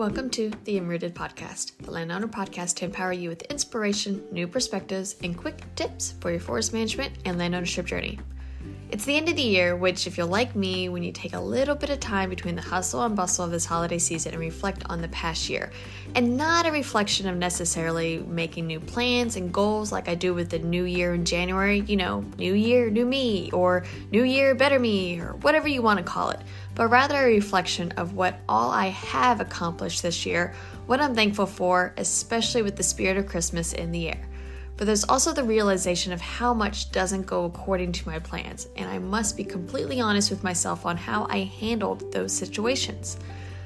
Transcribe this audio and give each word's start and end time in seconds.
Welcome 0.00 0.30
to 0.30 0.50
the 0.64 0.78
Enrooted 0.78 1.14
Podcast, 1.14 1.76
the 1.76 1.90
landowner 1.90 2.26
podcast 2.26 2.76
to 2.76 2.86
empower 2.86 3.12
you 3.12 3.28
with 3.28 3.42
inspiration, 3.50 4.24
new 4.32 4.48
perspectives, 4.48 5.16
and 5.22 5.36
quick 5.36 5.62
tips 5.74 6.14
for 6.22 6.30
your 6.30 6.40
forest 6.40 6.72
management 6.72 7.12
and 7.26 7.36
land 7.36 7.54
ownership 7.54 7.84
journey. 7.84 8.18
It's 8.92 9.04
the 9.04 9.16
end 9.16 9.28
of 9.28 9.36
the 9.36 9.42
year, 9.42 9.76
which, 9.76 10.08
if 10.08 10.18
you're 10.18 10.26
like 10.26 10.56
me, 10.56 10.88
when 10.88 11.04
you 11.04 11.12
take 11.12 11.34
a 11.34 11.40
little 11.40 11.76
bit 11.76 11.90
of 11.90 12.00
time 12.00 12.28
between 12.28 12.56
the 12.56 12.62
hustle 12.62 13.04
and 13.04 13.14
bustle 13.14 13.44
of 13.44 13.52
this 13.52 13.64
holiday 13.64 13.98
season 13.98 14.32
and 14.32 14.40
reflect 14.40 14.82
on 14.86 15.00
the 15.00 15.06
past 15.08 15.48
year, 15.48 15.70
and 16.16 16.36
not 16.36 16.66
a 16.66 16.72
reflection 16.72 17.28
of 17.28 17.36
necessarily 17.36 18.18
making 18.18 18.66
new 18.66 18.80
plans 18.80 19.36
and 19.36 19.54
goals 19.54 19.92
like 19.92 20.08
I 20.08 20.16
do 20.16 20.34
with 20.34 20.50
the 20.50 20.58
new 20.58 20.82
year 20.82 21.14
in 21.14 21.24
January, 21.24 21.84
you 21.86 21.96
know, 21.96 22.24
new 22.36 22.52
year, 22.52 22.90
new 22.90 23.06
me, 23.06 23.48
or 23.52 23.84
new 24.10 24.24
year, 24.24 24.56
better 24.56 24.80
me, 24.80 25.20
or 25.20 25.34
whatever 25.34 25.68
you 25.68 25.82
want 25.82 25.98
to 25.98 26.04
call 26.04 26.30
it, 26.30 26.40
but 26.74 26.88
rather 26.88 27.16
a 27.16 27.26
reflection 27.26 27.92
of 27.92 28.14
what 28.14 28.40
all 28.48 28.72
I 28.72 28.86
have 28.88 29.40
accomplished 29.40 30.02
this 30.02 30.26
year, 30.26 30.52
what 30.86 31.00
I'm 31.00 31.14
thankful 31.14 31.46
for, 31.46 31.94
especially 31.96 32.62
with 32.62 32.74
the 32.74 32.82
spirit 32.82 33.16
of 33.18 33.28
Christmas 33.28 33.72
in 33.72 33.92
the 33.92 34.08
air 34.08 34.29
but 34.80 34.86
there's 34.86 35.04
also 35.04 35.34
the 35.34 35.44
realization 35.44 36.10
of 36.10 36.22
how 36.22 36.54
much 36.54 36.90
doesn't 36.90 37.26
go 37.26 37.44
according 37.44 37.92
to 37.92 38.08
my 38.08 38.18
plans, 38.18 38.66
and 38.76 38.88
I 38.88 38.98
must 38.98 39.36
be 39.36 39.44
completely 39.44 40.00
honest 40.00 40.30
with 40.30 40.42
myself 40.42 40.86
on 40.86 40.96
how 40.96 41.26
I 41.28 41.40
handled 41.60 42.10
those 42.10 42.32
situations. 42.32 43.18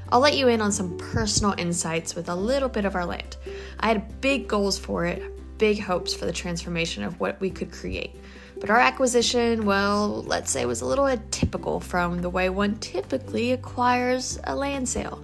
I'll 0.09 0.19
let 0.19 0.37
you 0.37 0.49
in 0.49 0.61
on 0.61 0.73
some 0.73 0.99
personal 0.99 1.55
insights 1.57 2.17
with 2.17 2.29
a 2.29 2.35
little 2.35 2.69
bit 2.69 2.85
of 2.85 2.97
our 2.97 3.07
land. 3.07 3.37
I 3.79 3.87
had 3.87 4.21
big 4.21 4.49
goals 4.49 4.77
for 4.77 5.07
it, 5.07 5.23
big 5.57 5.79
hopes 5.79 6.13
for 6.13 6.25
the 6.27 6.33
transformation 6.33 7.05
of 7.05 7.21
what 7.21 7.41
we 7.41 7.49
could 7.49 7.71
create. 7.71 8.17
But 8.59 8.71
our 8.71 8.81
acquisition, 8.81 9.67
well, 9.67 10.25
let's 10.25 10.51
say, 10.51 10.67
was 10.67 10.81
a 10.81 10.87
little 10.87 11.05
atypical 11.05 11.81
from 11.81 12.23
the 12.23 12.31
way 12.31 12.49
one 12.49 12.77
typically 12.79 13.53
acquires 13.53 14.41
a 14.43 14.57
land 14.57 14.89
sale. 14.89 15.23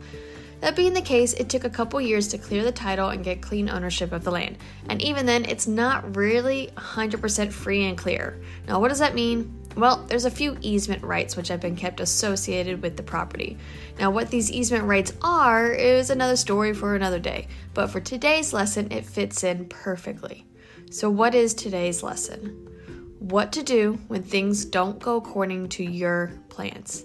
That 0.61 0.77
being 0.77 0.93
the 0.93 1.01
case, 1.01 1.33
it 1.33 1.49
took 1.49 1.65
a 1.65 1.71
couple 1.71 2.01
years 2.01 2.29
to 2.29 2.39
clear 2.39 2.63
the 2.63 2.73
title 2.73 3.09
and 3.09 3.25
get 3.25 3.41
clean 3.41 3.71
ownership 3.71 4.13
of 4.13 4.25
the 4.25 4.31
land. 4.31 4.59
And 4.89 5.01
even 5.01 5.25
then, 5.25 5.47
it's 5.47 5.67
not 5.67 6.17
really 6.17 6.71
100% 6.77 7.51
free 7.51 7.87
and 7.87 7.97
clear. 7.97 8.41
Now, 8.69 8.79
what 8.79 8.89
does 8.89 8.99
that 8.99 9.15
mean? 9.15 9.57
Well, 9.77 10.05
there's 10.09 10.27
a 10.27 10.31
few 10.31 10.59
easement 10.61 11.03
rights 11.03 11.37
which 11.37 11.49
have 11.49 11.61
been 11.61 11.77
kept 11.77 12.01
associated 12.01 12.83
with 12.83 12.97
the 12.97 13.03
property. 13.03 13.57
Now, 13.99 14.11
what 14.11 14.29
these 14.29 14.51
easement 14.51 14.85
rights 14.85 15.15
are 15.23 15.73
is 15.73 16.11
another 16.11 16.37
story 16.37 16.75
for 16.75 16.95
another 16.95 17.21
day, 17.21 17.49
but 17.73 17.87
for 17.87 18.01
today's 18.01 18.53
lesson, 18.53 18.93
it 18.93 19.07
fits 19.07 19.45
in 19.45 19.67
perfectly. 19.67 20.45
So, 20.91 21.09
what 21.09 21.35
is 21.35 21.55
today's 21.55 22.03
lesson? 22.03 22.67
What 23.21 23.53
to 23.53 23.63
do 23.63 23.99
when 24.09 24.23
things 24.23 24.65
don't 24.65 24.99
go 24.99 25.17
according 25.17 25.69
to 25.71 25.85
your 25.85 26.33
plans. 26.49 27.05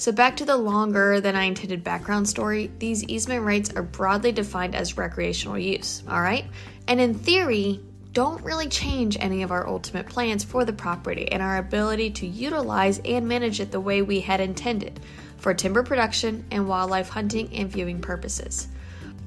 So, 0.00 0.12
back 0.12 0.38
to 0.38 0.46
the 0.46 0.56
longer 0.56 1.20
than 1.20 1.36
I 1.36 1.42
intended 1.42 1.84
background 1.84 2.26
story, 2.26 2.70
these 2.78 3.04
easement 3.04 3.44
rights 3.44 3.70
are 3.76 3.82
broadly 3.82 4.32
defined 4.32 4.74
as 4.74 4.96
recreational 4.96 5.58
use, 5.58 6.02
alright? 6.08 6.46
And 6.88 6.98
in 7.02 7.12
theory, 7.12 7.80
don't 8.14 8.42
really 8.42 8.68
change 8.68 9.18
any 9.20 9.42
of 9.42 9.50
our 9.50 9.68
ultimate 9.68 10.06
plans 10.06 10.42
for 10.42 10.64
the 10.64 10.72
property 10.72 11.30
and 11.30 11.42
our 11.42 11.58
ability 11.58 12.12
to 12.12 12.26
utilize 12.26 12.98
and 13.00 13.28
manage 13.28 13.60
it 13.60 13.72
the 13.72 13.78
way 13.78 14.00
we 14.00 14.20
had 14.20 14.40
intended 14.40 15.00
for 15.36 15.52
timber 15.52 15.82
production 15.82 16.46
and 16.50 16.66
wildlife 16.66 17.10
hunting 17.10 17.54
and 17.54 17.70
viewing 17.70 18.00
purposes. 18.00 18.68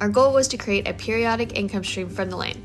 Our 0.01 0.09
goal 0.09 0.33
was 0.33 0.47
to 0.47 0.57
create 0.57 0.87
a 0.87 0.95
periodic 0.95 1.55
income 1.55 1.83
stream 1.83 2.09
from 2.09 2.31
the 2.31 2.37
land 2.37 2.63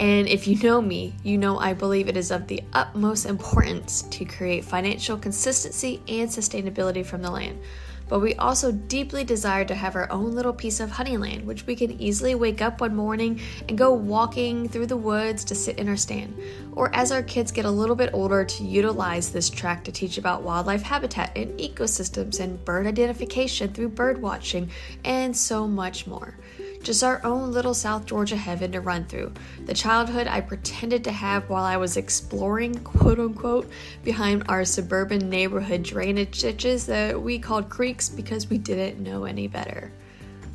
and 0.00 0.28
if 0.28 0.46
you 0.46 0.56
know 0.62 0.80
me, 0.80 1.14
you 1.24 1.38
know 1.38 1.58
I 1.58 1.72
believe 1.72 2.08
it 2.08 2.16
is 2.16 2.30
of 2.30 2.46
the 2.46 2.62
utmost 2.72 3.26
importance 3.26 4.02
to 4.02 4.24
create 4.24 4.64
financial 4.64 5.18
consistency 5.18 6.00
and 6.06 6.28
sustainability 6.28 7.04
from 7.04 7.22
the 7.22 7.30
land. 7.30 7.60
But 8.08 8.20
we 8.20 8.34
also 8.36 8.72
deeply 8.72 9.22
desire 9.24 9.64
to 9.66 9.74
have 9.74 9.94
our 9.94 10.10
own 10.10 10.32
little 10.32 10.52
piece 10.52 10.80
of 10.80 10.90
honeyland, 10.90 11.44
which 11.44 11.66
we 11.66 11.76
can 11.76 12.00
easily 12.00 12.34
wake 12.34 12.62
up 12.62 12.80
one 12.80 12.96
morning 12.96 13.40
and 13.68 13.76
go 13.76 13.92
walking 13.92 14.68
through 14.68 14.86
the 14.86 14.96
woods 14.96 15.44
to 15.44 15.54
sit 15.54 15.78
in 15.78 15.88
our 15.88 15.96
stand. 15.96 16.34
Or 16.72 16.94
as 16.94 17.12
our 17.12 17.22
kids 17.22 17.52
get 17.52 17.66
a 17.66 17.70
little 17.70 17.96
bit 17.96 18.10
older, 18.14 18.44
to 18.44 18.64
utilize 18.64 19.30
this 19.30 19.50
track 19.50 19.84
to 19.84 19.92
teach 19.92 20.16
about 20.16 20.42
wildlife 20.42 20.82
habitat 20.82 21.36
and 21.36 21.58
ecosystems 21.58 22.40
and 22.40 22.64
bird 22.64 22.86
identification 22.86 23.72
through 23.74 23.90
bird 23.90 24.22
watching 24.22 24.70
and 25.04 25.36
so 25.36 25.68
much 25.68 26.06
more 26.06 26.38
just 26.82 27.02
our 27.02 27.20
own 27.24 27.52
little 27.52 27.74
South 27.74 28.06
Georgia 28.06 28.36
heaven 28.36 28.72
to 28.72 28.80
run 28.80 29.04
through. 29.04 29.32
The 29.66 29.74
childhood 29.74 30.26
I 30.26 30.40
pretended 30.40 31.04
to 31.04 31.12
have 31.12 31.48
while 31.48 31.64
I 31.64 31.76
was 31.76 31.96
exploring, 31.96 32.74
quote 32.80 33.18
unquote, 33.18 33.70
behind 34.04 34.44
our 34.48 34.64
suburban 34.64 35.28
neighborhood 35.28 35.82
drainage 35.82 36.40
ditches 36.40 36.86
that 36.86 37.20
we 37.20 37.38
called 37.38 37.68
creeks 37.68 38.08
because 38.08 38.48
we 38.48 38.58
didn't 38.58 39.02
know 39.02 39.24
any 39.24 39.48
better. 39.48 39.92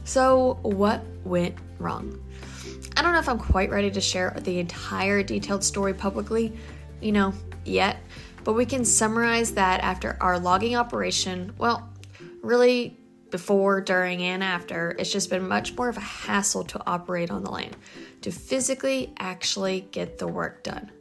So, 0.05 0.59
what 0.63 1.03
went 1.23 1.55
wrong? 1.79 2.19
I 2.95 3.01
don't 3.01 3.13
know 3.13 3.19
if 3.19 3.29
I'm 3.29 3.39
quite 3.39 3.69
ready 3.69 3.89
to 3.91 4.01
share 4.01 4.35
the 4.41 4.59
entire 4.59 5.23
detailed 5.23 5.63
story 5.63 5.93
publicly, 5.93 6.53
you 7.01 7.11
know, 7.11 7.33
yet, 7.65 7.97
but 8.43 8.53
we 8.53 8.65
can 8.65 8.85
summarize 8.85 9.53
that 9.53 9.79
after 9.81 10.17
our 10.21 10.37
logging 10.37 10.75
operation, 10.75 11.53
well, 11.57 11.89
really 12.41 12.99
before, 13.33 13.81
during, 13.81 14.21
and 14.21 14.43
after, 14.43 14.95
it's 14.99 15.11
just 15.11 15.31
been 15.31 15.47
much 15.47 15.75
more 15.75 15.89
of 15.89 15.97
a 15.97 16.01
hassle 16.01 16.63
to 16.63 16.79
operate 16.85 17.31
on 17.31 17.43
the 17.43 17.49
land, 17.49 17.75
to 18.21 18.31
physically 18.31 19.11
actually 19.17 19.81
get 19.89 20.19
the 20.19 20.27
work 20.27 20.61
done. 20.61 20.91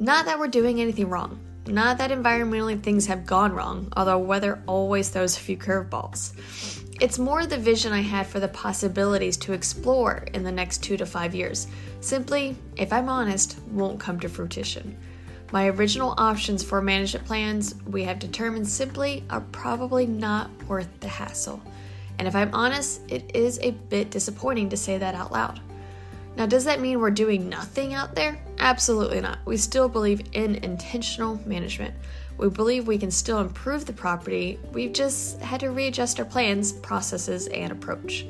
Not 0.00 0.24
that 0.24 0.38
we're 0.38 0.48
doing 0.48 0.80
anything 0.80 1.10
wrong, 1.10 1.38
not 1.66 1.98
that 1.98 2.10
environmentally 2.10 2.82
things 2.82 3.04
have 3.04 3.26
gone 3.26 3.52
wrong, 3.52 3.92
although 3.98 4.18
weather 4.18 4.62
always 4.66 5.10
throws 5.10 5.36
a 5.36 5.40
few 5.40 5.58
curveballs. 5.58 6.32
It's 7.02 7.18
more 7.18 7.44
the 7.44 7.58
vision 7.58 7.92
I 7.92 8.00
had 8.00 8.26
for 8.26 8.40
the 8.40 8.48
possibilities 8.48 9.36
to 9.38 9.52
explore 9.52 10.26
in 10.32 10.44
the 10.44 10.52
next 10.52 10.82
two 10.82 10.96
to 10.96 11.04
five 11.04 11.34
years. 11.34 11.66
Simply, 12.00 12.56
if 12.78 12.94
I'm 12.94 13.10
honest, 13.10 13.58
won't 13.68 14.00
come 14.00 14.18
to 14.20 14.28
fruition. 14.30 14.96
My 15.52 15.68
original 15.68 16.14
options 16.16 16.64
for 16.64 16.80
management 16.80 17.26
plans 17.26 17.74
we 17.86 18.04
have 18.04 18.18
determined 18.18 18.66
simply 18.66 19.22
are 19.28 19.42
probably 19.52 20.06
not 20.06 20.50
worth 20.66 20.88
the 21.00 21.08
hassle. 21.08 21.60
And 22.18 22.26
if 22.26 22.34
I'm 22.34 22.54
honest, 22.54 23.02
it 23.08 23.36
is 23.36 23.58
a 23.60 23.72
bit 23.72 24.10
disappointing 24.10 24.70
to 24.70 24.78
say 24.78 24.96
that 24.96 25.14
out 25.14 25.30
loud. 25.30 25.60
Now, 26.36 26.46
does 26.46 26.64
that 26.64 26.80
mean 26.80 27.00
we're 27.00 27.10
doing 27.10 27.50
nothing 27.50 27.92
out 27.92 28.14
there? 28.14 28.42
Absolutely 28.58 29.20
not. 29.20 29.40
We 29.44 29.58
still 29.58 29.90
believe 29.90 30.22
in 30.32 30.56
intentional 30.56 31.38
management. 31.44 31.94
We 32.38 32.48
believe 32.48 32.86
we 32.86 32.96
can 32.96 33.10
still 33.10 33.40
improve 33.40 33.84
the 33.84 33.92
property. 33.92 34.58
We've 34.72 34.94
just 34.94 35.38
had 35.42 35.60
to 35.60 35.70
readjust 35.70 36.18
our 36.18 36.24
plans, 36.24 36.72
processes, 36.72 37.48
and 37.48 37.70
approach. 37.70 38.24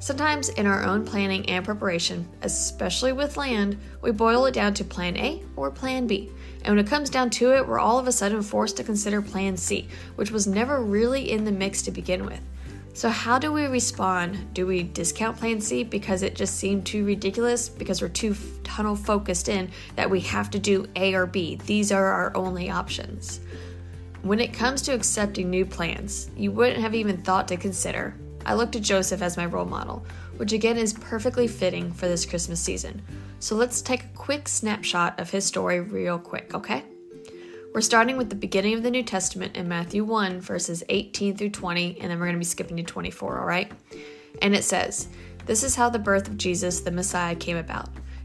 Sometimes 0.00 0.48
in 0.48 0.66
our 0.66 0.82
own 0.82 1.06
planning 1.06 1.48
and 1.48 1.64
preparation, 1.64 2.28
especially 2.42 3.12
with 3.12 3.36
land, 3.36 3.78
we 4.02 4.10
boil 4.10 4.44
it 4.46 4.52
down 4.52 4.74
to 4.74 4.84
plan 4.84 5.16
A 5.16 5.40
or 5.54 5.70
plan 5.70 6.08
B. 6.08 6.28
And 6.64 6.76
when 6.76 6.84
it 6.84 6.88
comes 6.88 7.10
down 7.10 7.30
to 7.30 7.54
it, 7.54 7.66
we're 7.66 7.78
all 7.78 7.98
of 7.98 8.06
a 8.06 8.12
sudden 8.12 8.42
forced 8.42 8.76
to 8.76 8.84
consider 8.84 9.20
plan 9.20 9.56
C, 9.56 9.88
which 10.14 10.30
was 10.30 10.46
never 10.46 10.82
really 10.82 11.30
in 11.30 11.44
the 11.44 11.52
mix 11.52 11.82
to 11.82 11.90
begin 11.90 12.24
with. 12.24 12.40
So, 12.94 13.08
how 13.08 13.38
do 13.38 13.52
we 13.52 13.64
respond? 13.64 14.52
Do 14.52 14.66
we 14.66 14.82
discount 14.82 15.38
plan 15.38 15.60
C 15.60 15.82
because 15.82 16.22
it 16.22 16.34
just 16.34 16.56
seemed 16.56 16.84
too 16.84 17.04
ridiculous 17.04 17.68
because 17.68 18.02
we're 18.02 18.08
too 18.08 18.36
tunnel 18.64 18.94
focused 18.94 19.48
in 19.48 19.70
that 19.96 20.10
we 20.10 20.20
have 20.20 20.50
to 20.50 20.58
do 20.58 20.86
A 20.94 21.14
or 21.14 21.26
B? 21.26 21.58
These 21.64 21.90
are 21.90 22.06
our 22.06 22.36
only 22.36 22.70
options. 22.70 23.40
When 24.20 24.40
it 24.40 24.52
comes 24.52 24.82
to 24.82 24.94
accepting 24.94 25.50
new 25.50 25.64
plans, 25.64 26.30
you 26.36 26.52
wouldn't 26.52 26.80
have 26.80 26.94
even 26.94 27.22
thought 27.22 27.48
to 27.48 27.56
consider 27.56 28.14
I 28.44 28.54
looked 28.54 28.72
to 28.72 28.80
Joseph 28.80 29.22
as 29.22 29.36
my 29.36 29.46
role 29.46 29.64
model, 29.64 30.04
which 30.42 30.52
again 30.52 30.76
is 30.76 30.92
perfectly 30.92 31.46
fitting 31.46 31.92
for 31.92 32.08
this 32.08 32.26
Christmas 32.26 32.58
season. 32.58 33.00
So 33.38 33.54
let's 33.54 33.80
take 33.80 34.02
a 34.02 34.08
quick 34.08 34.48
snapshot 34.48 35.20
of 35.20 35.30
his 35.30 35.46
story, 35.46 35.78
real 35.78 36.18
quick, 36.18 36.52
okay? 36.52 36.82
We're 37.72 37.80
starting 37.80 38.16
with 38.16 38.28
the 38.28 38.34
beginning 38.34 38.74
of 38.74 38.82
the 38.82 38.90
New 38.90 39.04
Testament 39.04 39.56
in 39.56 39.68
Matthew 39.68 40.02
1, 40.02 40.40
verses 40.40 40.82
18 40.88 41.36
through 41.36 41.50
20, 41.50 42.00
and 42.00 42.10
then 42.10 42.18
we're 42.18 42.26
going 42.26 42.34
to 42.34 42.40
be 42.40 42.44
skipping 42.44 42.76
to 42.78 42.82
24, 42.82 43.38
all 43.38 43.46
right? 43.46 43.70
And 44.42 44.52
it 44.52 44.64
says, 44.64 45.06
This 45.46 45.62
is 45.62 45.76
how 45.76 45.88
the 45.88 46.00
birth 46.00 46.26
of 46.26 46.38
Jesus, 46.38 46.80
the 46.80 46.90
Messiah, 46.90 47.36
came 47.36 47.56
about. 47.56 47.90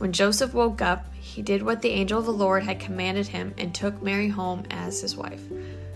When 0.00 0.12
Joseph 0.12 0.54
woke 0.54 0.80
up, 0.80 1.04
he 1.12 1.42
did 1.42 1.62
what 1.62 1.82
the 1.82 1.90
angel 1.90 2.18
of 2.18 2.24
the 2.24 2.32
Lord 2.32 2.62
had 2.62 2.80
commanded 2.80 3.26
him 3.26 3.54
and 3.58 3.74
took 3.74 4.02
Mary 4.02 4.28
home 4.28 4.64
as 4.70 5.02
his 5.02 5.14
wife. 5.14 5.42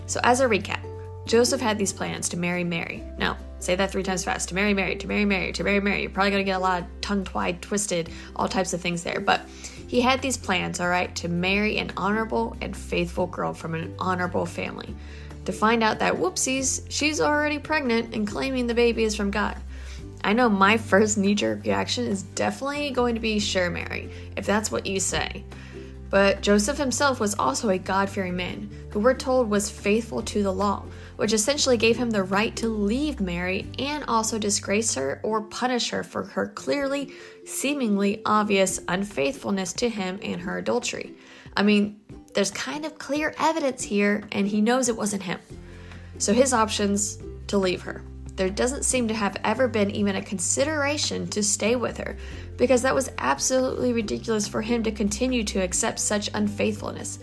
So, 0.05 0.19
as 0.23 0.41
a 0.41 0.47
recap, 0.47 0.79
Joseph 1.25 1.59
had 1.59 1.79
these 1.79 1.91
plans 1.91 2.29
to 2.29 2.37
marry 2.37 2.63
Mary. 2.63 3.03
Now, 3.17 3.37
Say 3.65 3.75
that 3.75 3.91
three 3.91 4.03
times 4.03 4.23
fast. 4.23 4.49
To 4.49 4.55
marry 4.55 4.75
Mary, 4.75 4.95
to 4.97 5.07
marry 5.07 5.25
Mary, 5.25 5.51
to 5.53 5.63
marry 5.63 5.79
Mary. 5.79 6.01
You're 6.01 6.11
probably 6.11 6.29
going 6.29 6.45
to 6.45 6.45
get 6.45 6.57
a 6.57 6.59
lot 6.59 6.83
of 6.83 7.01
tongue 7.01 7.23
tied, 7.23 7.63
twisted, 7.63 8.11
all 8.35 8.47
types 8.47 8.73
of 8.73 8.81
things 8.81 9.01
there. 9.01 9.19
But 9.19 9.41
he 9.87 10.01
had 10.01 10.21
these 10.21 10.37
plans, 10.37 10.79
all 10.79 10.87
right, 10.87 11.15
to 11.15 11.29
marry 11.29 11.79
an 11.79 11.91
honorable 11.97 12.55
and 12.61 12.77
faithful 12.77 13.25
girl 13.25 13.55
from 13.55 13.73
an 13.73 13.95
honorable 13.97 14.45
family. 14.45 14.93
To 15.45 15.51
find 15.51 15.81
out 15.81 15.97
that, 15.97 16.13
whoopsies, 16.13 16.85
she's 16.89 17.19
already 17.19 17.57
pregnant 17.57 18.13
and 18.13 18.27
claiming 18.27 18.67
the 18.67 18.75
baby 18.75 19.03
is 19.03 19.15
from 19.15 19.31
God. 19.31 19.57
I 20.25 20.33
know 20.33 20.49
my 20.49 20.77
first 20.77 21.19
knee 21.19 21.35
jerk 21.35 21.63
reaction 21.63 22.07
is 22.07 22.23
definitely 22.23 22.89
going 22.89 23.13
to 23.13 23.21
be 23.21 23.37
sure, 23.37 23.69
Mary, 23.69 24.09
if 24.35 24.43
that's 24.43 24.71
what 24.71 24.87
you 24.87 24.99
say. 24.99 25.45
But 26.09 26.41
Joseph 26.41 26.79
himself 26.79 27.19
was 27.19 27.35
also 27.35 27.69
a 27.69 27.77
God 27.77 28.09
fearing 28.09 28.35
man, 28.35 28.71
who 28.89 28.99
we're 29.01 29.13
told 29.13 29.51
was 29.51 29.69
faithful 29.69 30.23
to 30.23 30.41
the 30.41 30.51
law, 30.51 30.83
which 31.17 31.31
essentially 31.31 31.77
gave 31.77 31.95
him 31.95 32.09
the 32.09 32.23
right 32.23 32.55
to 32.55 32.69
leave 32.69 33.19
Mary 33.19 33.67
and 33.77 34.03
also 34.05 34.39
disgrace 34.39 34.95
her 34.95 35.19
or 35.21 35.43
punish 35.43 35.91
her 35.91 36.03
for 36.03 36.23
her 36.23 36.47
clearly, 36.47 37.13
seemingly 37.45 38.23
obvious 38.25 38.79
unfaithfulness 38.87 39.73
to 39.73 39.89
him 39.89 40.17
and 40.23 40.41
her 40.41 40.57
adultery. 40.57 41.13
I 41.55 41.61
mean, 41.61 41.99
there's 42.33 42.49
kind 42.49 42.83
of 42.83 42.97
clear 42.97 43.35
evidence 43.37 43.83
here, 43.83 44.23
and 44.31 44.47
he 44.47 44.59
knows 44.59 44.89
it 44.89 44.97
wasn't 44.97 45.21
him. 45.21 45.39
So 46.17 46.33
his 46.33 46.51
options 46.51 47.19
to 47.45 47.59
leave 47.59 47.83
her 47.83 48.01
there 48.35 48.49
doesn't 48.49 48.83
seem 48.83 49.07
to 49.07 49.13
have 49.13 49.37
ever 49.43 49.67
been 49.67 49.91
even 49.91 50.15
a 50.15 50.21
consideration 50.21 51.27
to 51.27 51.41
stay 51.41 51.75
with 51.75 51.97
her, 51.97 52.17
because 52.57 52.81
that 52.81 52.95
was 52.95 53.11
absolutely 53.17 53.93
ridiculous 53.93 54.47
for 54.47 54.61
him 54.61 54.83
to 54.83 54.91
continue 54.91 55.43
to 55.43 55.59
accept 55.59 55.99
such 55.99 56.29
unfaithfulness. 56.33 57.19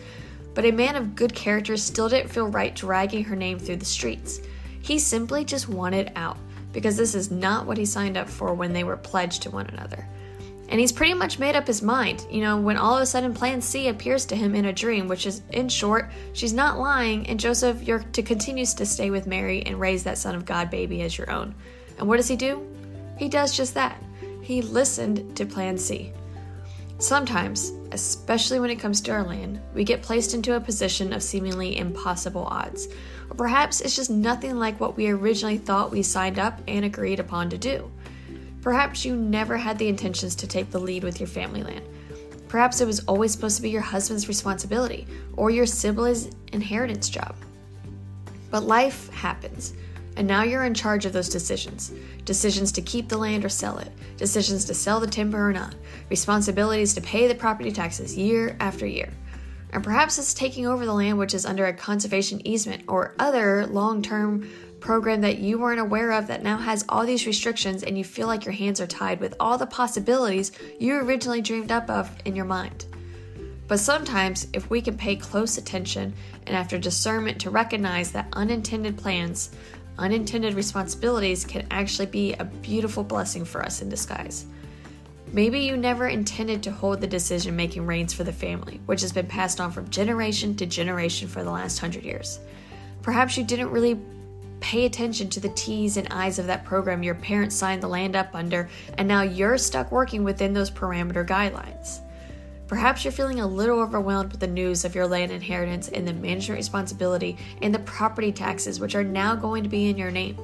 But 0.54 0.64
a 0.64 0.70
man 0.72 0.96
of 0.96 1.14
good 1.14 1.34
character 1.34 1.76
still 1.76 2.08
didn't 2.08 2.30
feel 2.30 2.48
right 2.48 2.74
dragging 2.74 3.24
her 3.24 3.36
name 3.36 3.58
through 3.58 3.76
the 3.76 3.84
streets. 3.84 4.40
He 4.80 4.98
simply 4.98 5.44
just 5.44 5.68
wanted 5.68 6.12
out, 6.16 6.38
because 6.72 6.96
this 6.96 7.14
is 7.14 7.30
not 7.30 7.66
what 7.66 7.78
he 7.78 7.84
signed 7.84 8.16
up 8.16 8.28
for 8.28 8.54
when 8.54 8.72
they 8.72 8.84
were 8.84 8.96
pledged 8.96 9.42
to 9.42 9.50
one 9.50 9.66
another. 9.66 10.08
And 10.72 10.80
he's 10.80 10.90
pretty 10.90 11.12
much 11.12 11.38
made 11.38 11.54
up 11.54 11.66
his 11.66 11.82
mind, 11.82 12.26
you 12.30 12.40
know, 12.40 12.58
when 12.58 12.78
all 12.78 12.96
of 12.96 13.02
a 13.02 13.06
sudden 13.06 13.34
Plan 13.34 13.60
C 13.60 13.88
appears 13.88 14.24
to 14.24 14.34
him 14.34 14.54
in 14.54 14.64
a 14.64 14.72
dream, 14.72 15.06
which 15.06 15.26
is, 15.26 15.42
in 15.50 15.68
short, 15.68 16.10
she's 16.32 16.54
not 16.54 16.78
lying, 16.78 17.26
and 17.26 17.38
Joseph, 17.38 17.82
you're 17.82 17.98
to 17.98 18.22
continues 18.22 18.72
to 18.74 18.86
stay 18.86 19.10
with 19.10 19.26
Mary 19.26 19.62
and 19.66 19.78
raise 19.78 20.02
that 20.04 20.16
Son 20.16 20.34
of 20.34 20.46
God 20.46 20.70
baby 20.70 21.02
as 21.02 21.18
your 21.18 21.30
own. 21.30 21.54
And 21.98 22.08
what 22.08 22.16
does 22.16 22.26
he 22.26 22.36
do? 22.36 22.66
He 23.18 23.28
does 23.28 23.54
just 23.54 23.74
that. 23.74 24.02
He 24.40 24.62
listened 24.62 25.36
to 25.36 25.44
Plan 25.44 25.76
C. 25.76 26.10
Sometimes, 26.96 27.72
especially 27.90 28.58
when 28.58 28.70
it 28.70 28.78
comes 28.78 29.02
to 29.02 29.12
our 29.12 29.24
land, 29.24 29.60
we 29.74 29.84
get 29.84 30.00
placed 30.00 30.32
into 30.32 30.56
a 30.56 30.60
position 30.60 31.12
of 31.12 31.22
seemingly 31.22 31.76
impossible 31.76 32.46
odds. 32.46 32.88
Or 33.28 33.36
perhaps 33.36 33.82
it's 33.82 33.94
just 33.94 34.08
nothing 34.08 34.58
like 34.58 34.80
what 34.80 34.96
we 34.96 35.10
originally 35.10 35.58
thought 35.58 35.90
we 35.90 36.02
signed 36.02 36.38
up 36.38 36.62
and 36.66 36.86
agreed 36.86 37.20
upon 37.20 37.50
to 37.50 37.58
do. 37.58 37.90
Perhaps 38.62 39.04
you 39.04 39.16
never 39.16 39.56
had 39.56 39.76
the 39.76 39.88
intentions 39.88 40.36
to 40.36 40.46
take 40.46 40.70
the 40.70 40.78
lead 40.78 41.02
with 41.02 41.18
your 41.18 41.26
family 41.26 41.64
land. 41.64 41.84
Perhaps 42.46 42.80
it 42.80 42.86
was 42.86 43.00
always 43.06 43.32
supposed 43.32 43.56
to 43.56 43.62
be 43.62 43.70
your 43.70 43.82
husband's 43.82 44.28
responsibility 44.28 45.06
or 45.36 45.50
your 45.50 45.66
sibling's 45.66 46.30
inheritance 46.52 47.08
job. 47.08 47.34
But 48.50 48.62
life 48.62 49.08
happens, 49.10 49.72
and 50.16 50.28
now 50.28 50.44
you're 50.44 50.64
in 50.64 50.74
charge 50.74 51.06
of 51.06 51.12
those 51.12 51.28
decisions 51.28 51.92
decisions 52.24 52.70
to 52.70 52.82
keep 52.82 53.08
the 53.08 53.18
land 53.18 53.44
or 53.44 53.48
sell 53.48 53.78
it, 53.78 53.90
decisions 54.16 54.64
to 54.66 54.74
sell 54.74 55.00
the 55.00 55.08
timber 55.08 55.48
or 55.48 55.52
not, 55.52 55.74
responsibilities 56.08 56.94
to 56.94 57.00
pay 57.00 57.26
the 57.26 57.34
property 57.34 57.72
taxes 57.72 58.16
year 58.16 58.56
after 58.60 58.86
year. 58.86 59.12
And 59.72 59.82
perhaps 59.82 60.18
it's 60.18 60.34
taking 60.34 60.66
over 60.66 60.84
the 60.84 60.92
land 60.92 61.18
which 61.18 61.34
is 61.34 61.46
under 61.46 61.64
a 61.64 61.72
conservation 61.72 62.46
easement 62.46 62.84
or 62.86 63.14
other 63.18 63.66
long 63.66 64.02
term 64.02 64.48
program 64.82 65.20
that 65.20 65.38
you 65.38 65.58
weren't 65.58 65.80
aware 65.80 66.12
of 66.12 66.26
that 66.26 66.42
now 66.42 66.58
has 66.58 66.84
all 66.88 67.06
these 67.06 67.26
restrictions 67.26 67.84
and 67.84 67.96
you 67.96 68.04
feel 68.04 68.26
like 68.26 68.44
your 68.44 68.52
hands 68.52 68.80
are 68.80 68.86
tied 68.86 69.20
with 69.20 69.34
all 69.38 69.56
the 69.56 69.66
possibilities 69.66 70.50
you 70.78 70.96
originally 70.96 71.40
dreamed 71.40 71.70
up 71.70 71.88
of 71.88 72.10
in 72.24 72.34
your 72.34 72.44
mind. 72.44 72.84
But 73.68 73.78
sometimes, 73.78 74.48
if 74.52 74.68
we 74.68 74.82
can 74.82 74.98
pay 74.98 75.16
close 75.16 75.56
attention 75.56 76.12
and 76.46 76.56
after 76.56 76.78
discernment 76.78 77.40
to 77.42 77.50
recognize 77.50 78.10
that 78.10 78.28
unintended 78.32 78.98
plans, 78.98 79.52
unintended 79.98 80.54
responsibilities 80.54 81.44
can 81.44 81.66
actually 81.70 82.06
be 82.06 82.34
a 82.34 82.44
beautiful 82.44 83.04
blessing 83.04 83.44
for 83.44 83.62
us 83.62 83.82
in 83.82 83.88
disguise. 83.88 84.46
Maybe 85.32 85.60
you 85.60 85.76
never 85.76 86.08
intended 86.08 86.62
to 86.64 86.72
hold 86.72 87.00
the 87.00 87.06
decision 87.06 87.56
making 87.56 87.86
reins 87.86 88.12
for 88.12 88.24
the 88.24 88.32
family, 88.32 88.80
which 88.86 89.00
has 89.00 89.12
been 89.12 89.26
passed 89.26 89.60
on 89.60 89.70
from 89.70 89.88
generation 89.90 90.56
to 90.56 90.66
generation 90.66 91.28
for 91.28 91.44
the 91.44 91.50
last 91.50 91.78
hundred 91.78 92.02
years. 92.02 92.40
Perhaps 93.00 93.38
you 93.38 93.44
didn't 93.44 93.70
really 93.70 93.98
pay 94.62 94.86
attention 94.86 95.28
to 95.28 95.40
the 95.40 95.50
T's 95.50 95.96
and 95.96 96.08
I's 96.08 96.38
of 96.38 96.46
that 96.46 96.64
program 96.64 97.02
your 97.02 97.16
parents 97.16 97.56
signed 97.56 97.82
the 97.82 97.88
land 97.88 98.16
up 98.16 98.30
under, 98.32 98.70
and 98.96 99.06
now 99.06 99.22
you're 99.22 99.58
stuck 99.58 99.92
working 99.92 100.24
within 100.24 100.54
those 100.54 100.70
parameter 100.70 101.26
guidelines. 101.26 102.00
Perhaps 102.68 103.04
you're 103.04 103.12
feeling 103.12 103.40
a 103.40 103.46
little 103.46 103.80
overwhelmed 103.80 104.30
with 104.30 104.40
the 104.40 104.46
news 104.46 104.86
of 104.86 104.94
your 104.94 105.06
land 105.06 105.30
inheritance 105.30 105.88
and 105.88 106.08
the 106.08 106.12
management 106.14 106.56
responsibility 106.56 107.36
and 107.60 107.74
the 107.74 107.80
property 107.80 108.32
taxes, 108.32 108.80
which 108.80 108.94
are 108.94 109.04
now 109.04 109.34
going 109.34 109.62
to 109.64 109.68
be 109.68 109.90
in 109.90 109.98
your 109.98 110.10
name. 110.10 110.38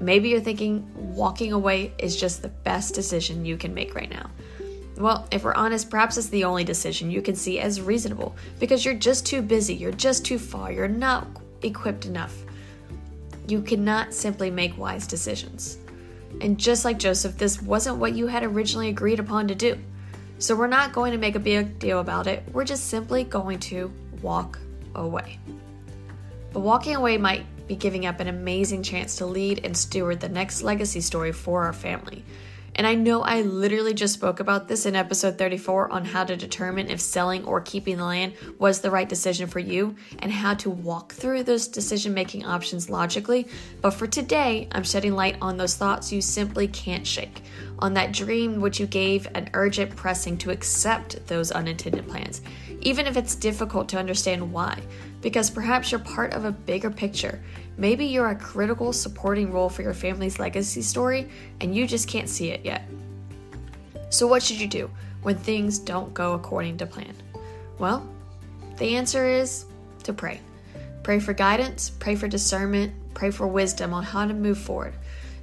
Maybe 0.00 0.30
you're 0.30 0.40
thinking 0.40 0.88
walking 0.94 1.52
away 1.52 1.92
is 1.98 2.16
just 2.16 2.40
the 2.40 2.48
best 2.48 2.94
decision 2.94 3.44
you 3.44 3.58
can 3.58 3.74
make 3.74 3.94
right 3.94 4.08
now. 4.08 4.30
Well, 4.96 5.26
if 5.30 5.44
we're 5.44 5.54
honest, 5.54 5.90
perhaps 5.90 6.16
it's 6.16 6.28
the 6.28 6.44
only 6.44 6.64
decision 6.64 7.10
you 7.10 7.22
can 7.22 7.34
see 7.34 7.58
as 7.58 7.80
reasonable 7.80 8.34
because 8.58 8.84
you're 8.84 8.94
just 8.94 9.26
too 9.26 9.42
busy, 9.42 9.74
you're 9.74 9.92
just 9.92 10.24
too 10.24 10.38
far, 10.38 10.72
you're 10.72 10.88
not 10.88 11.26
equipped 11.62 12.06
enough. 12.06 12.34
You 13.48 13.62
cannot 13.62 14.14
simply 14.14 14.50
make 14.50 14.76
wise 14.78 15.06
decisions. 15.06 15.78
And 16.40 16.58
just 16.58 16.84
like 16.84 16.98
Joseph, 16.98 17.36
this 17.36 17.60
wasn't 17.60 17.98
what 17.98 18.14
you 18.14 18.26
had 18.26 18.44
originally 18.44 18.88
agreed 18.88 19.20
upon 19.20 19.48
to 19.48 19.54
do. 19.54 19.78
So 20.38 20.56
we're 20.56 20.68
not 20.68 20.92
going 20.92 21.12
to 21.12 21.18
make 21.18 21.34
a 21.34 21.40
big 21.40 21.78
deal 21.78 22.00
about 22.00 22.26
it. 22.26 22.42
We're 22.52 22.64
just 22.64 22.88
simply 22.88 23.24
going 23.24 23.58
to 23.60 23.92
walk 24.22 24.58
away. 24.94 25.38
But 26.52 26.60
walking 26.60 26.96
away 26.96 27.18
might 27.18 27.44
be 27.68 27.76
giving 27.76 28.06
up 28.06 28.20
an 28.20 28.28
amazing 28.28 28.82
chance 28.82 29.16
to 29.16 29.26
lead 29.26 29.64
and 29.64 29.76
steward 29.76 30.20
the 30.20 30.28
next 30.28 30.62
legacy 30.62 31.00
story 31.00 31.32
for 31.32 31.64
our 31.64 31.72
family. 31.72 32.24
And 32.74 32.86
I 32.86 32.94
know 32.94 33.22
I 33.22 33.42
literally 33.42 33.94
just 33.94 34.14
spoke 34.14 34.40
about 34.40 34.68
this 34.68 34.86
in 34.86 34.96
episode 34.96 35.36
34 35.36 35.92
on 35.92 36.04
how 36.04 36.24
to 36.24 36.36
determine 36.36 36.88
if 36.88 37.00
selling 37.00 37.44
or 37.44 37.60
keeping 37.60 37.96
the 37.96 38.04
land 38.04 38.34
was 38.58 38.80
the 38.80 38.90
right 38.90 39.08
decision 39.08 39.48
for 39.48 39.58
you 39.58 39.96
and 40.20 40.32
how 40.32 40.54
to 40.54 40.70
walk 40.70 41.12
through 41.12 41.42
those 41.42 41.68
decision 41.68 42.14
making 42.14 42.44
options 42.44 42.88
logically. 42.88 43.46
But 43.80 43.90
for 43.90 44.06
today, 44.06 44.68
I'm 44.72 44.84
shedding 44.84 45.14
light 45.14 45.36
on 45.42 45.56
those 45.56 45.76
thoughts 45.76 46.12
you 46.12 46.22
simply 46.22 46.68
can't 46.68 47.06
shake, 47.06 47.42
on 47.78 47.94
that 47.94 48.12
dream 48.12 48.60
which 48.60 48.80
you 48.80 48.86
gave 48.86 49.26
an 49.34 49.50
urgent 49.54 49.94
pressing 49.96 50.38
to 50.38 50.50
accept 50.50 51.26
those 51.26 51.50
unintended 51.50 52.08
plans, 52.08 52.40
even 52.80 53.06
if 53.06 53.16
it's 53.16 53.34
difficult 53.34 53.88
to 53.90 53.98
understand 53.98 54.52
why, 54.52 54.80
because 55.20 55.50
perhaps 55.50 55.90
you're 55.90 56.00
part 56.00 56.32
of 56.32 56.44
a 56.44 56.52
bigger 56.52 56.90
picture 56.90 57.40
Maybe 57.80 58.04
you're 58.04 58.28
a 58.28 58.34
critical 58.34 58.92
supporting 58.92 59.50
role 59.50 59.70
for 59.70 59.80
your 59.80 59.94
family's 59.94 60.38
legacy 60.38 60.82
story 60.82 61.30
and 61.62 61.74
you 61.74 61.86
just 61.86 62.08
can't 62.08 62.28
see 62.28 62.50
it 62.50 62.62
yet. 62.62 62.86
So, 64.10 64.26
what 64.26 64.42
should 64.42 64.60
you 64.60 64.66
do 64.66 64.90
when 65.22 65.36
things 65.36 65.78
don't 65.78 66.12
go 66.12 66.34
according 66.34 66.76
to 66.76 66.86
plan? 66.86 67.14
Well, 67.78 68.06
the 68.76 68.96
answer 68.96 69.26
is 69.26 69.64
to 70.02 70.12
pray. 70.12 70.40
Pray 71.02 71.20
for 71.20 71.32
guidance, 71.32 71.88
pray 71.88 72.16
for 72.16 72.28
discernment, 72.28 72.92
pray 73.14 73.30
for 73.30 73.46
wisdom 73.46 73.94
on 73.94 74.02
how 74.02 74.26
to 74.26 74.34
move 74.34 74.58
forward. 74.58 74.92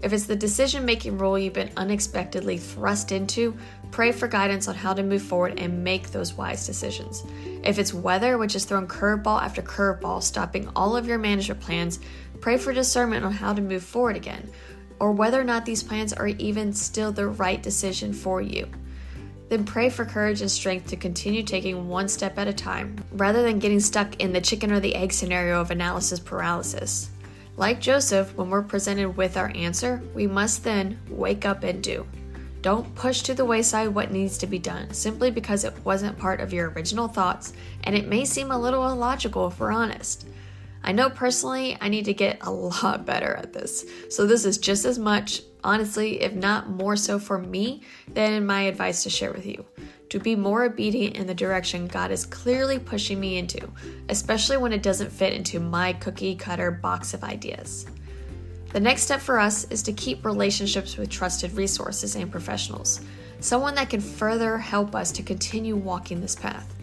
If 0.04 0.14
it's 0.14 0.28
the 0.28 0.36
decision 0.36 0.86
making 0.86 1.18
role 1.18 1.40
you've 1.40 1.54
been 1.54 1.72
unexpectedly 1.76 2.60
thrust 2.60 3.12
into, 3.12 3.58
pray 3.92 4.12
for 4.12 4.28
guidance 4.28 4.68
on 4.68 4.76
how 4.76 4.94
to 4.94 5.04
move 5.04 5.22
forward 5.22 5.60
and 5.60 5.84
make 5.84 6.12
those 6.12 6.34
wise 6.34 6.66
decisions. 6.66 7.24
If 7.64 7.80
it's 7.80 7.94
weather, 7.94 8.38
which 8.38 8.56
is 8.56 8.66
throwing 8.66 8.88
curveball 8.88 9.42
after 9.42 9.62
curveball, 9.62 10.24
stopping 10.24 10.70
all 10.76 10.96
of 10.96 11.08
your 11.08 11.18
management 11.18 11.62
plans, 11.62 12.00
Pray 12.42 12.58
for 12.58 12.74
discernment 12.74 13.26
on 13.26 13.32
how 13.32 13.54
to 13.54 13.62
move 13.62 13.84
forward 13.84 14.16
again, 14.16 14.50
or 15.00 15.12
whether 15.12 15.40
or 15.40 15.44
not 15.44 15.66
these 15.66 15.84
plans 15.84 16.14
are 16.14 16.28
even 16.28 16.74
still 16.74 17.12
the 17.12 17.28
right 17.28 17.62
decision 17.62 18.14
for 18.14 18.42
you. 18.42 18.68
Then 19.50 19.64
pray 19.64 19.90
for 19.90 20.06
courage 20.06 20.42
and 20.42 20.52
strength 20.52 20.88
to 20.90 20.98
continue 20.98 21.42
taking 21.42 21.88
one 21.88 22.08
step 22.08 22.38
at 22.38 22.48
a 22.48 22.54
time, 22.54 22.98
rather 23.14 23.44
than 23.44 23.60
getting 23.60 23.80
stuck 23.80 24.22
in 24.22 24.34
the 24.34 24.42
chicken 24.42 24.72
or 24.72 24.80
the 24.80 24.96
egg 24.96 25.14
scenario 25.14 25.62
of 25.62 25.72
analysis 25.72 26.20
paralysis. 26.20 27.10
Like 27.56 27.80
Joseph, 27.80 28.36
when 28.36 28.50
we're 28.50 28.62
presented 28.62 29.18
with 29.18 29.38
our 29.38 29.52
answer, 29.56 30.02
we 30.14 30.28
must 30.28 30.64
then 30.64 31.00
wake 31.10 31.46
up 31.46 31.64
and 31.64 31.82
do. 31.82 32.06
Don't 32.62 32.94
push 32.96 33.22
to 33.22 33.34
the 33.34 33.46
wayside 33.46 33.90
what 33.90 34.12
needs 34.12 34.38
to 34.40 34.48
be 34.48 34.60
done 34.60 34.94
simply 34.94 35.32
because 35.32 35.64
it 35.64 35.74
wasn't 35.84 36.18
part 36.18 36.42
of 36.42 36.52
your 36.52 36.72
original 36.72 37.08
thoughts 37.08 37.54
and 37.84 37.96
it 37.96 38.08
may 38.08 38.26
seem 38.26 38.52
a 38.52 38.60
little 38.60 38.88
illogical 38.88 39.48
if 39.48 39.60
we're 39.60 39.72
honest. 39.72 40.28
I 40.84 40.92
know 40.92 41.10
personally 41.10 41.78
I 41.82 41.90
need 41.90 42.06
to 42.06 42.14
get 42.14 42.40
a 42.42 42.52
lot 42.84 43.06
better 43.06 43.36
at 43.36 43.54
this. 43.54 43.86
So, 44.10 44.26
this 44.26 44.46
is 44.46 44.58
just 44.58 44.86
as 44.86 44.98
much, 44.98 45.42
honestly, 45.64 46.22
if 46.22 46.34
not 46.34 46.70
more 46.70 46.96
so 46.96 47.20
for 47.20 47.38
me, 47.38 47.82
than 48.08 48.46
my 48.46 48.62
advice 48.62 49.04
to 49.04 49.10
share 49.10 49.34
with 49.34 49.46
you. 49.46 49.66
To 50.10 50.20
be 50.20 50.38
more 50.38 50.64
obedient 50.64 51.18
in 51.18 51.28
the 51.28 51.34
direction 51.34 51.88
God 51.88 52.12
is 52.12 52.26
clearly 52.26 52.80
pushing 52.80 53.20
me 53.20 53.38
into, 53.38 53.70
especially 54.08 54.56
when 54.56 54.72
it 54.72 54.82
doesn't 54.82 55.12
fit 55.12 55.34
into 55.34 55.60
my 55.60 55.92
cookie 55.94 56.36
cutter 56.36 56.72
box 56.72 57.14
of 57.14 57.26
ideas. 57.26 57.86
The 58.78 58.84
next 58.84 59.02
step 59.02 59.22
for 59.22 59.40
us 59.40 59.64
is 59.72 59.82
to 59.82 59.92
keep 59.92 60.24
relationships 60.24 60.98
with 60.98 61.10
trusted 61.10 61.52
resources 61.54 62.16
and 62.16 62.32
professionals, 62.32 63.02
someone 63.40 63.74
that 63.74 63.90
can 63.90 64.00
further 64.00 64.60
help 64.60 64.94
us 64.94 65.12
to 65.14 65.24
continue 65.24 65.76
walking 65.76 66.22
this 66.22 66.36
path. 66.36 66.76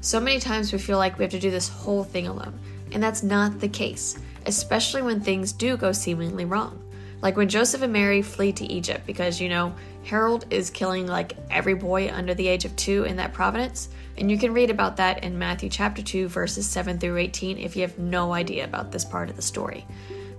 So 0.00 0.18
many 0.18 0.40
times 0.40 0.72
we 0.72 0.78
feel 0.78 0.96
like 0.96 1.18
we 1.18 1.24
have 1.24 1.32
to 1.32 1.38
do 1.38 1.50
this 1.50 1.68
whole 1.68 2.02
thing 2.02 2.28
alone, 2.28 2.58
and 2.92 3.02
that's 3.02 3.22
not 3.22 3.60
the 3.60 3.68
case, 3.68 4.18
especially 4.46 5.02
when 5.02 5.20
things 5.20 5.52
do 5.52 5.76
go 5.76 5.92
seemingly 5.92 6.46
wrong. 6.46 6.82
Like 7.20 7.36
when 7.36 7.50
Joseph 7.50 7.82
and 7.82 7.92
Mary 7.92 8.22
flee 8.22 8.52
to 8.52 8.64
Egypt 8.64 9.06
because, 9.06 9.38
you 9.38 9.50
know, 9.50 9.74
Herod 10.02 10.46
is 10.48 10.70
killing 10.70 11.06
like 11.06 11.36
every 11.50 11.74
boy 11.74 12.10
under 12.10 12.32
the 12.32 12.48
age 12.48 12.64
of 12.64 12.74
two 12.76 13.04
in 13.04 13.16
that 13.16 13.34
province. 13.34 13.90
And 14.16 14.30
you 14.30 14.38
can 14.38 14.54
read 14.54 14.70
about 14.70 14.96
that 14.96 15.22
in 15.22 15.38
Matthew 15.38 15.68
chapter 15.68 16.00
2, 16.00 16.26
verses 16.26 16.66
7 16.66 16.98
through 16.98 17.18
18 17.18 17.58
if 17.58 17.76
you 17.76 17.82
have 17.82 17.98
no 17.98 18.32
idea 18.32 18.64
about 18.64 18.92
this 18.92 19.04
part 19.04 19.28
of 19.28 19.36
the 19.36 19.42
story. 19.42 19.86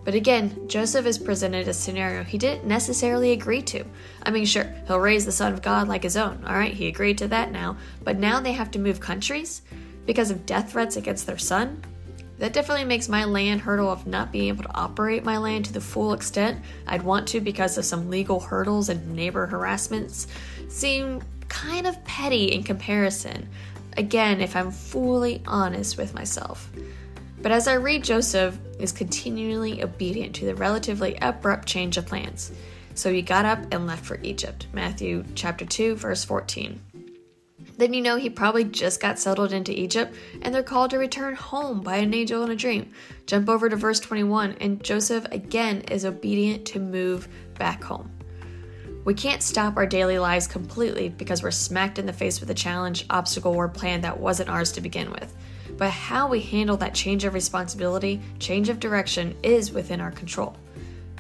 But 0.06 0.14
again, 0.14 0.68
Joseph 0.68 1.08
is 1.08 1.18
presented 1.18 1.68
a 1.68 1.74
scenario 1.74 2.24
he 2.24 2.38
didn't 2.38 2.66
necessarily 2.66 3.32
agree 3.32 3.64
to. 3.64 3.84
I 4.24 4.30
mean, 4.30 4.46
sure, 4.46 4.72
he'll 4.88 5.00
raise 5.00 5.26
the 5.26 5.32
Son 5.32 5.52
of 5.52 5.64
God 5.64 5.88
like 5.88 6.04
his 6.04 6.16
own, 6.16 6.46
alright, 6.46 6.74
he 6.74 6.88
agreed 6.88 7.18
to 7.18 7.28
that 7.30 7.52
now, 7.52 7.78
but 8.04 8.20
now 8.20 8.40
they 8.40 8.54
have 8.54 8.70
to 8.72 8.80
move 8.80 9.00
countries 9.00 9.64
because 10.06 10.30
of 10.30 10.46
death 10.46 10.72
threats 10.72 10.96
against 10.96 11.26
their 11.26 11.40
son? 11.40 11.82
That 12.38 12.54
definitely 12.54 12.86
makes 12.86 13.08
my 13.08 13.24
land 13.24 13.62
hurdle 13.62 13.90
of 13.90 14.06
not 14.06 14.32
being 14.32 14.50
able 14.50 14.64
to 14.64 14.76
operate 14.76 15.24
my 15.24 15.38
land 15.38 15.66
to 15.66 15.74
the 15.74 15.82
full 15.82 16.14
extent 16.14 16.64
I'd 16.86 17.02
want 17.02 17.28
to 17.30 17.40
because 17.40 17.78
of 17.78 17.86
some 17.86 18.10
legal 18.10 18.40
hurdles 18.40 18.90
and 18.90 19.16
neighbor 19.16 19.48
harassments 19.48 20.28
seem 20.68 21.22
kind 21.48 21.88
of 21.88 22.04
petty 22.04 22.52
in 22.52 22.64
comparison. 22.64 23.48
Again, 23.98 24.42
if 24.42 24.56
I'm 24.56 24.72
fully 24.72 25.42
honest 25.48 25.98
with 25.98 26.14
myself. 26.14 26.70
But 27.46 27.52
as 27.52 27.68
I 27.68 27.76
read, 27.76 28.04
Joseph 28.04 28.58
is 28.80 28.92
continually 28.92 29.84
obedient 29.84 30.34
to 30.38 30.46
the 30.46 30.56
relatively 30.56 31.16
abrupt 31.22 31.68
change 31.68 31.96
of 31.96 32.08
plans. 32.08 32.52
So 32.96 33.14
he 33.14 33.22
got 33.22 33.46
up 33.46 33.60
and 33.72 33.86
left 33.86 34.04
for 34.04 34.20
Egypt. 34.24 34.66
Matthew 34.74 35.24
chapter 35.36 35.64
2 35.64 35.94
verse 35.96 36.24
14 36.26 36.82
then 37.78 37.94
you 37.94 38.02
know 38.02 38.16
he 38.16 38.32
probably 38.32 38.64
just 38.64 39.00
got 39.00 39.20
settled 39.20 39.54
into 39.54 39.80
Egypt 39.80 40.16
and 40.42 40.56
they're 40.56 40.64
called 40.64 40.90
to 40.90 40.98
return 40.98 41.36
home 41.36 41.82
by 41.82 41.98
an 41.98 42.16
angel 42.16 42.44
in 42.44 42.50
a 42.50 42.56
dream. 42.56 42.92
Jump 43.28 43.48
over 43.48 43.70
to 43.70 43.76
verse 43.76 44.00
21, 44.00 44.56
and 44.60 44.84
Joseph 44.84 45.26
again 45.32 45.82
is 45.82 46.04
obedient 46.04 46.66
to 46.68 46.80
move 46.80 47.28
back 47.60 47.84
home. 47.84 48.10
We 49.04 49.14
can't 49.14 49.44
stop 49.44 49.78
our 49.78 49.86
daily 49.86 50.18
lives 50.18 50.48
completely 50.48 51.10
because 51.10 51.44
we're 51.44 51.52
smacked 51.52 52.00
in 52.00 52.08
the 52.08 52.14
face 52.14 52.40
with 52.40 52.50
a 52.50 52.56
challenge, 52.56 53.06
obstacle, 53.12 53.54
or 53.54 53.68
plan 53.68 54.02
that 54.02 54.20
wasn't 54.20 54.50
ours 54.50 54.72
to 54.72 54.82
begin 54.82 55.12
with. 55.12 55.36
But 55.78 55.92
how 55.92 56.28
we 56.28 56.40
handle 56.40 56.78
that 56.78 56.94
change 56.94 57.26
of 57.26 57.34
responsibility, 57.34 58.22
change 58.40 58.70
of 58.70 58.80
direction, 58.80 59.36
is 59.44 59.72
within 59.72 60.00
our 60.00 60.12
control. 60.12 60.56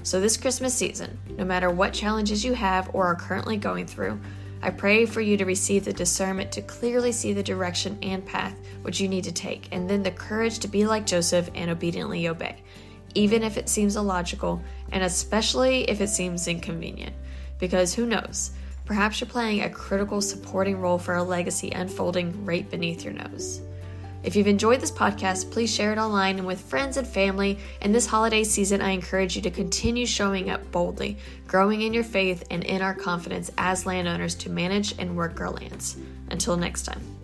So, 0.04 0.22
this 0.22 0.38
Christmas 0.38 0.74
season, 0.74 1.18
no 1.38 1.44
matter 1.44 1.70
what 1.70 1.94
challenges 1.94 2.46
you 2.46 2.54
have 2.54 2.94
or 2.94 3.06
are 3.08 3.16
currently 3.16 3.58
going 3.58 3.88
through, 3.88 4.20
I 4.62 4.70
pray 4.70 5.06
for 5.06 5.22
you 5.22 5.36
to 5.38 5.46
receive 5.46 5.86
the 5.86 5.94
discernment 5.94 6.52
to 6.54 6.62
clearly 6.62 7.12
see 7.12 7.34
the 7.34 7.44
direction 7.44 7.98
and 8.02 8.26
path 8.26 8.56
which 8.84 9.00
you 9.00 9.08
need 9.08 9.24
to 9.26 9.32
take, 9.32 9.68
and 9.72 9.90
then 9.90 10.04
the 10.04 10.12
courage 10.12 10.60
to 10.60 10.68
be 10.68 10.86
like 10.86 11.06
Joseph 11.06 11.50
and 11.56 11.70
obediently 11.70 12.28
obey, 12.28 12.64
even 13.14 13.44
if 13.44 13.58
it 13.58 13.68
seems 13.68 13.96
illogical, 13.96 14.62
and 14.92 15.04
especially 15.04 15.90
if 15.90 16.02
it 16.02 16.10
seems 16.10 16.48
inconvenient. 16.48 17.16
Because 17.60 17.94
who 17.94 18.06
knows? 18.06 18.52
Perhaps 18.86 19.20
you're 19.20 19.30
playing 19.30 19.64
a 19.64 19.70
critical 19.70 20.22
supporting 20.22 20.80
role 20.80 21.00
for 21.00 21.16
a 21.16 21.24
legacy 21.24 21.72
unfolding 21.72 22.46
right 22.46 22.70
beneath 22.70 23.04
your 23.04 23.14
nose. 23.14 23.62
If 24.26 24.36
you've 24.36 24.48
enjoyed 24.48 24.82
this 24.82 24.92
podcast, 24.92 25.52
please 25.52 25.74
share 25.74 25.92
it 25.92 26.00
online 26.00 26.40
and 26.40 26.48
with 26.48 26.60
friends 26.60 26.98
and 26.98 27.08
family. 27.08 27.60
And 27.82 27.94
this 27.94 28.08
holiday 28.08 28.44
season, 28.44 28.82
I 28.82 28.90
encourage 28.90 29.36
you 29.36 29.42
to 29.44 29.52
continue 29.52 30.08
showing 30.08 30.50
up 30.50 30.72
boldly, 30.72 31.18
growing 31.46 31.84
in 31.84 31.94
your 31.94 32.04
faith 32.04 32.44
and 32.50 32.64
in 32.64 32.82
our 32.82 32.96
confidence 32.96 33.52
as 33.60 33.86
landowners 33.86 34.34
to 34.36 34.50
manage 34.50 34.96
and 34.98 35.16
work 35.16 35.40
our 35.40 35.52
lands. 35.52 35.96
Until 36.32 36.58
next 36.58 36.84
time. 36.84 37.15